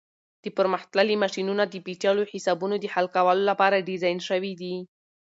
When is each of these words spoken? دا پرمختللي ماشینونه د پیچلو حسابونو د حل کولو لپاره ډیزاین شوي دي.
دا 0.43 0.49
پرمختللي 0.57 1.15
ماشینونه 1.23 1.63
د 1.67 1.75
پیچلو 1.85 2.23
حسابونو 2.31 2.75
د 2.79 2.85
حل 2.93 3.07
کولو 3.15 3.41
لپاره 3.49 3.85
ډیزاین 3.89 4.19
شوي 4.29 4.53
دي. 4.61 4.75